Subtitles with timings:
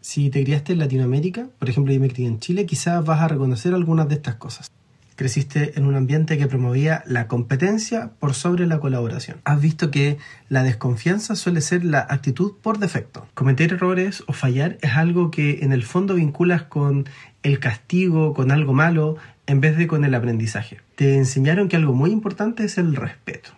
[0.00, 3.28] Si te criaste en Latinoamérica, por ejemplo yo me crié en Chile, quizás vas a
[3.28, 4.70] reconocer algunas de estas cosas.
[5.16, 9.38] Creciste en un ambiente que promovía la competencia por sobre la colaboración.
[9.42, 10.16] Has visto que
[10.48, 13.26] la desconfianza suele ser la actitud por defecto.
[13.34, 17.08] Cometer errores o fallar es algo que en el fondo vinculas con
[17.42, 19.16] el castigo, con algo malo,
[19.48, 20.78] en vez de con el aprendizaje.
[20.94, 23.50] Te enseñaron que algo muy importante es el respeto.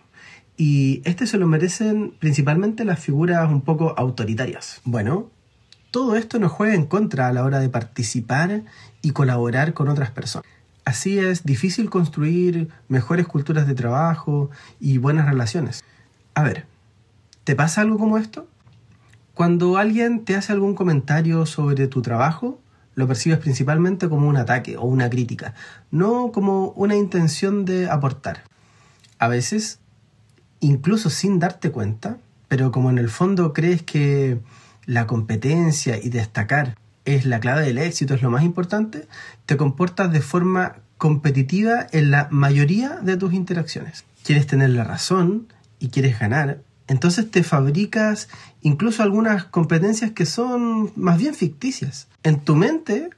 [0.57, 4.81] Y este se lo merecen principalmente las figuras un poco autoritarias.
[4.83, 5.29] Bueno,
[5.91, 8.63] todo esto nos juega en contra a la hora de participar
[9.01, 10.47] y colaborar con otras personas.
[10.85, 14.49] Así es difícil construir mejores culturas de trabajo
[14.79, 15.83] y buenas relaciones.
[16.33, 16.65] A ver,
[17.43, 18.47] ¿te pasa algo como esto?
[19.33, 22.59] Cuando alguien te hace algún comentario sobre tu trabajo,
[22.95, 25.53] lo percibes principalmente como un ataque o una crítica,
[25.91, 28.43] no como una intención de aportar.
[29.19, 29.79] A veces,
[30.61, 34.39] incluso sin darte cuenta, pero como en el fondo crees que
[34.85, 39.07] la competencia y destacar es la clave del éxito, es lo más importante,
[39.45, 44.05] te comportas de forma competitiva en la mayoría de tus interacciones.
[44.23, 45.47] Quieres tener la razón
[45.79, 48.27] y quieres ganar, entonces te fabricas
[48.61, 52.07] incluso algunas competencias que son más bien ficticias.
[52.21, 53.09] En tu mente,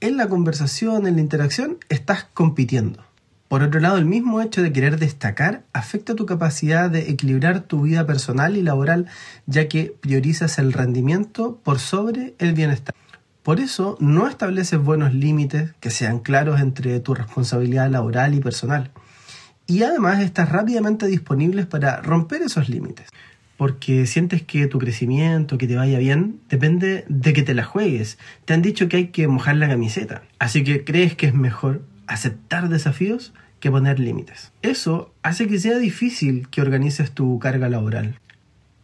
[0.00, 3.04] en la conversación, en la interacción, estás compitiendo.
[3.50, 7.82] Por otro lado, el mismo hecho de querer destacar afecta tu capacidad de equilibrar tu
[7.82, 9.06] vida personal y laboral,
[9.46, 12.94] ya que priorizas el rendimiento por sobre el bienestar.
[13.42, 18.92] Por eso no estableces buenos límites que sean claros entre tu responsabilidad laboral y personal.
[19.66, 23.08] Y además estás rápidamente disponible para romper esos límites.
[23.56, 28.16] Porque sientes que tu crecimiento, que te vaya bien, depende de que te la juegues.
[28.44, 30.22] Te han dicho que hay que mojar la camiseta.
[30.38, 34.52] Así que crees que es mejor aceptar desafíos que poner límites.
[34.62, 38.18] Eso hace que sea difícil que organices tu carga laboral.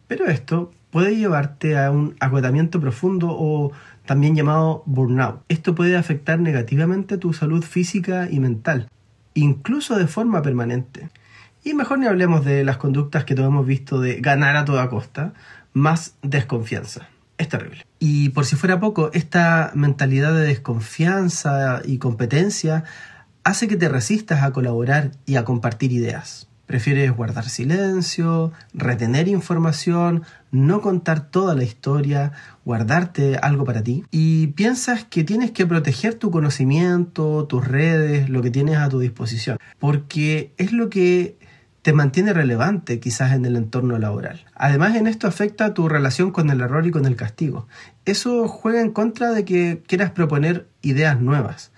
[0.07, 3.73] Pero esto puede llevarte a un agotamiento profundo o
[4.05, 5.41] también llamado burnout.
[5.49, 8.87] Esto puede afectar negativamente tu salud física y mental,
[9.33, 11.09] incluso de forma permanente.
[11.63, 14.89] Y mejor ni hablemos de las conductas que todos hemos visto de ganar a toda
[14.89, 15.33] costa,
[15.73, 17.09] más desconfianza.
[17.37, 17.85] Es terrible.
[17.99, 22.85] Y por si fuera poco, esta mentalidad de desconfianza y competencia
[23.47, 26.49] hace que te resistas a colaborar y a compartir ideas.
[26.65, 32.33] Prefieres guardar silencio, retener información, no contar toda la historia,
[32.65, 38.41] guardarte algo para ti y piensas que tienes que proteger tu conocimiento, tus redes, lo
[38.41, 41.37] que tienes a tu disposición, porque es lo que
[41.83, 44.43] te mantiene relevante quizás en el entorno laboral.
[44.55, 47.69] Además, en esto afecta tu relación con el error y con el castigo.
[48.03, 51.71] Eso juega en contra de que quieras proponer ideas nuevas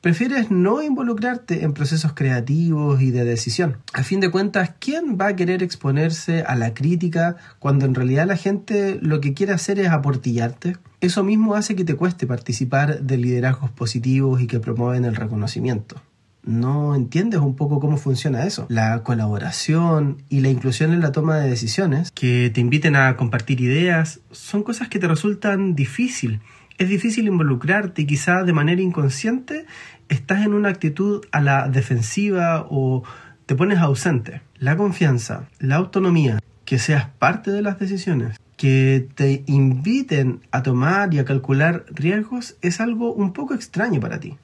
[0.00, 3.78] prefieres no involucrarte en procesos creativos y de decisión.
[3.92, 8.26] A fin de cuentas, ¿quién va a querer exponerse a la crítica cuando en realidad
[8.26, 10.76] la gente lo que quiere hacer es aportillarte?
[11.00, 16.00] Eso mismo hace que te cueste participar de liderazgos positivos y que promueven el reconocimiento.
[16.42, 18.64] ¿No entiendes un poco cómo funciona eso?
[18.70, 23.60] La colaboración y la inclusión en la toma de decisiones que te inviten a compartir
[23.60, 26.40] ideas son cosas que te resultan difícil
[26.80, 29.66] es difícil involucrarte y quizá de manera inconsciente
[30.08, 33.04] estás en una actitud a la defensiva o
[33.44, 34.40] te pones ausente.
[34.56, 41.12] La confianza, la autonomía, que seas parte de las decisiones, que te inviten a tomar
[41.12, 44.38] y a calcular riesgos es algo un poco extraño para ti,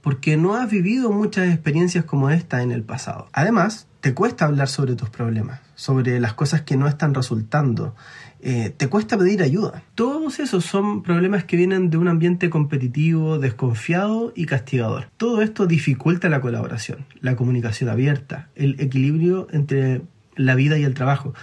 [0.00, 3.26] porque no has vivido muchas experiencias como esta en el pasado.
[3.32, 7.94] Además, te cuesta hablar sobre tus problemas, sobre las cosas que no están resultando
[8.42, 9.82] eh, te cuesta pedir ayuda.
[9.94, 15.08] Todos esos son problemas que vienen de un ambiente competitivo, desconfiado y castigador.
[15.18, 20.02] Todo esto dificulta la colaboración, la comunicación abierta, el equilibrio entre
[20.36, 21.34] la vida y el trabajo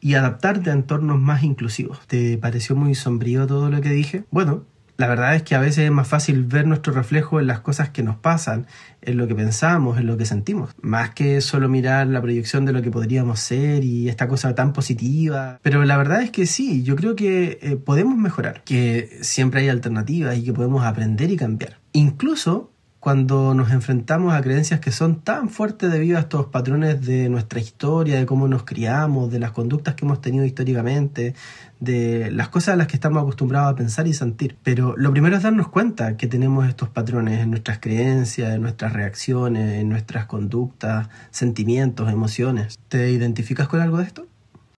[0.00, 2.06] y adaptarte a entornos más inclusivos.
[2.06, 4.24] ¿Te pareció muy sombrío todo lo que dije?
[4.30, 4.64] Bueno,
[4.96, 7.90] la verdad es que a veces es más fácil ver nuestro reflejo en las cosas
[7.90, 8.66] que nos pasan,
[9.02, 12.72] en lo que pensamos, en lo que sentimos, más que solo mirar la proyección de
[12.72, 15.58] lo que podríamos ser y esta cosa tan positiva.
[15.62, 19.68] Pero la verdad es que sí, yo creo que eh, podemos mejorar, que siempre hay
[19.68, 21.78] alternativas y que podemos aprender y cambiar.
[21.92, 22.72] Incluso
[23.06, 27.60] cuando nos enfrentamos a creencias que son tan fuertes debido a estos patrones de nuestra
[27.60, 31.36] historia, de cómo nos criamos, de las conductas que hemos tenido históricamente,
[31.78, 34.56] de las cosas a las que estamos acostumbrados a pensar y sentir.
[34.64, 38.92] Pero lo primero es darnos cuenta que tenemos estos patrones en nuestras creencias, en nuestras
[38.92, 42.76] reacciones, en nuestras conductas, sentimientos, emociones.
[42.88, 44.26] ¿Te identificas con algo de esto?